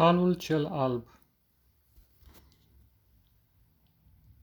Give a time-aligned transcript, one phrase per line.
[0.00, 1.06] Calul cel alb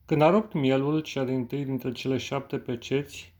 [0.06, 3.36] Când a rupt mielul cea din tâi dintre cele șapte peceți,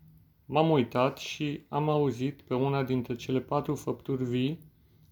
[0.46, 4.60] m-am uitat și am auzit pe una dintre cele patru făpturi vii,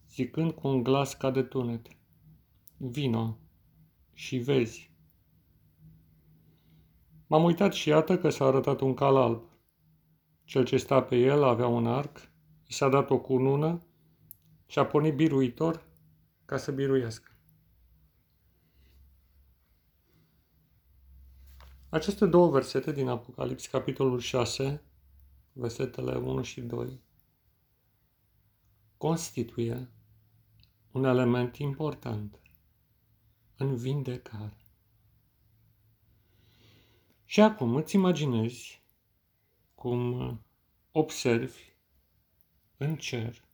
[0.10, 1.88] zicând cu un glas ca de tunet,
[2.78, 3.38] Vino
[4.14, 4.92] și vezi.
[7.28, 9.42] M-am uitat și iată că s-a arătat un cal alb.
[10.44, 12.32] Cel ce sta pe el avea un arc,
[12.68, 13.82] i s-a dat o cunună
[14.66, 15.94] și a pornit biruitor
[16.46, 17.30] ca să biruiască.
[21.90, 24.82] Aceste două versete din Apocalips, capitolul 6,
[25.54, 27.02] versetele 1 și 2,
[28.98, 29.90] constituie
[30.92, 32.40] un element important
[33.58, 34.58] în vindecare.
[37.26, 38.84] Și acum îți imaginezi
[39.76, 40.42] cum
[40.92, 41.74] observi
[42.78, 43.45] în cer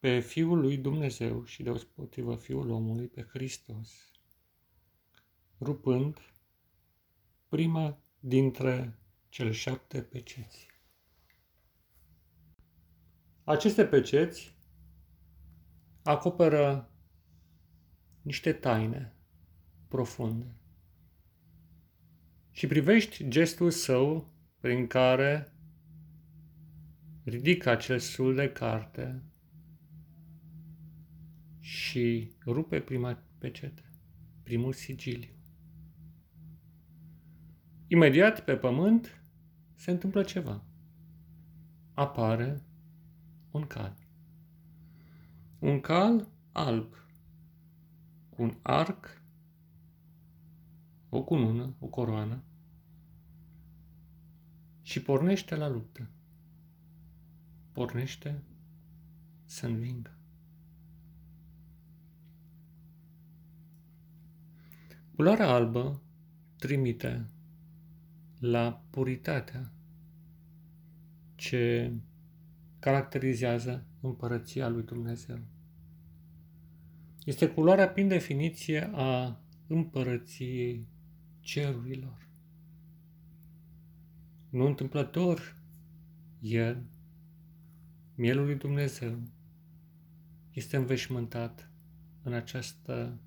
[0.00, 4.10] pe Fiul lui Dumnezeu și deopotrivă Fiul omului, pe Hristos,
[5.58, 6.18] rupând
[7.48, 10.66] prima dintre cele șapte peceți.
[13.44, 14.56] Aceste peceți
[16.02, 16.90] acoperă
[18.22, 19.16] niște taine
[19.88, 20.54] profunde
[22.50, 25.52] și privești gestul său prin care
[27.24, 29.29] ridică acel sul de carte
[31.70, 33.90] și rupe prima pecete,
[34.42, 35.34] primul sigiliu.
[37.86, 39.22] Imediat pe pământ
[39.74, 40.64] se întâmplă ceva.
[41.94, 42.62] Apare
[43.50, 43.96] un cal.
[45.58, 46.94] Un cal alb,
[48.28, 49.22] cu un arc,
[51.08, 52.42] o cunună, o coroană,
[54.82, 56.10] și pornește la luptă.
[57.72, 58.42] Pornește
[59.44, 60.19] să învingă.
[65.20, 66.02] Culoarea albă
[66.58, 67.30] trimite
[68.38, 69.72] la puritatea
[71.34, 71.92] ce
[72.78, 75.38] caracterizează împărăția lui Dumnezeu.
[77.24, 80.88] Este culoarea prin definiție a împărăției
[81.40, 82.28] cerurilor.
[84.50, 85.56] Nu întâmplător,
[86.40, 86.84] el,
[88.14, 89.22] mielul lui Dumnezeu,
[90.52, 91.70] este înveșmântat
[92.22, 93.20] în această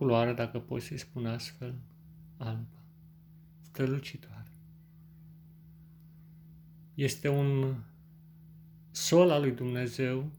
[0.00, 1.74] culoare, dacă poți să-i spun astfel,
[2.36, 2.82] albă,
[3.60, 4.50] strălucitoare.
[6.94, 7.76] Este un
[8.90, 10.30] sol al lui Dumnezeu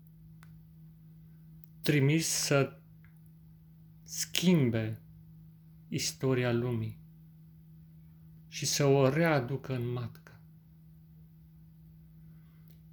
[1.81, 2.79] trimis să
[4.03, 5.01] schimbe
[5.87, 6.99] istoria lumii
[8.47, 10.39] și să o readucă în matcă.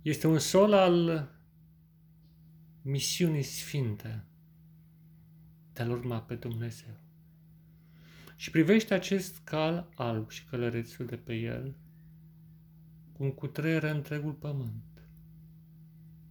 [0.02, 1.28] Este un sol al
[2.82, 4.27] misiunii sfinte
[5.78, 6.96] de a-L urma pe Dumnezeu.
[8.36, 11.76] Și privește acest cal alb și călărețul de pe el,
[13.12, 15.08] cum cutreieră întregul pământ,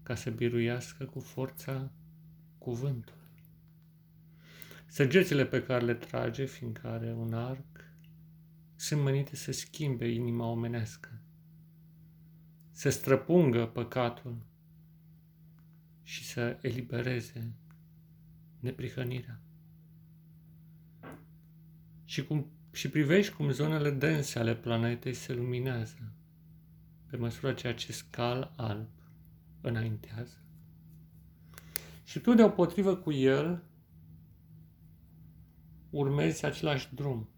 [0.04, 1.92] ca să biruiască cu forța
[2.58, 3.16] cuvântului.
[4.88, 7.92] Săgețile pe care le trage, fiindcă are un arc,
[8.76, 11.22] sunt menite să schimbe inima omenească,
[12.72, 14.46] să străpungă păcatul
[16.04, 17.54] și să elibereze
[18.60, 19.42] neprihănirea.
[22.06, 26.12] Și, cum, și privești cum zonele dense ale planetei se luminează
[27.10, 28.90] pe măsură ce acest cal alb
[29.62, 30.42] înaintează.
[32.04, 33.64] Și tu, deopotrivă cu el,
[35.90, 37.30] urmezi același drum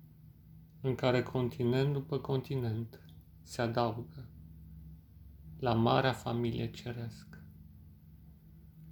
[0.81, 2.99] în care continent după continent
[3.43, 4.29] se adaugă
[5.59, 7.43] la marea familie cerească,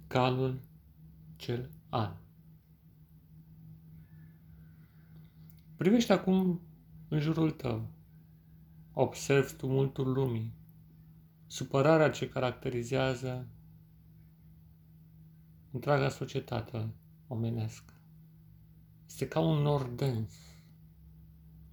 [0.06, 0.60] calul
[1.36, 2.16] cel alb.
[5.76, 6.60] Privește acum
[7.08, 7.88] în jurul tău.
[8.92, 10.52] Observi tumultul lumii,
[11.46, 13.48] supărarea ce caracterizează
[15.70, 16.94] întreaga societate
[17.26, 17.92] omenească.
[19.06, 20.32] Este ca un nor dens,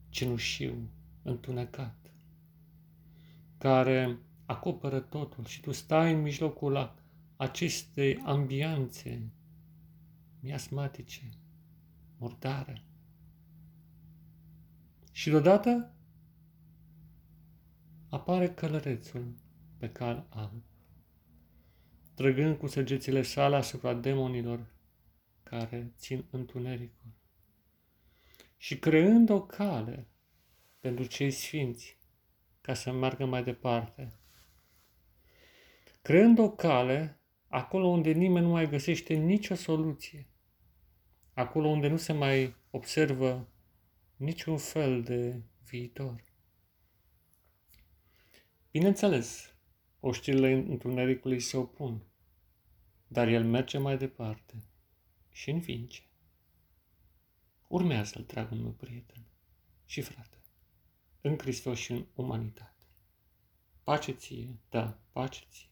[0.10, 0.90] cenușiu,
[1.22, 2.12] întunecat,
[3.58, 6.94] care acoperă totul și tu stai în mijlocul
[7.36, 9.32] acestei ambianțe
[10.46, 11.30] miasmatice,
[12.18, 12.84] murdare.
[15.12, 15.96] Și deodată
[18.10, 19.36] apare călărețul
[19.78, 20.64] pe cal alb,
[22.14, 24.74] trăgând cu săgețile sale asupra demonilor
[25.44, 27.14] care țin întunericul
[28.58, 30.08] și creând o cale
[30.80, 31.98] pentru cei sfinți
[32.62, 34.20] ca să meargă mai departe.
[36.02, 40.30] Creând o cale acolo unde nimeni nu mai găsește nicio soluție,
[41.36, 43.48] acolo unde nu se mai observă
[44.16, 46.24] niciun fel de viitor.
[48.72, 49.54] Bineînțeles,
[50.00, 52.04] oștirile întunericului se opun,
[53.08, 54.64] dar el merge mai departe
[55.32, 56.04] și învinge.
[57.68, 59.26] Urmează-l, dragul meu prieten
[59.86, 60.38] și frate,
[61.22, 62.86] în Hristos și în umanitate.
[63.84, 65.70] Pace ție, da, pace ție.